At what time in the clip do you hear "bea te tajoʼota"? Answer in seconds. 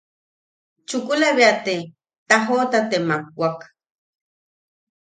1.37-2.79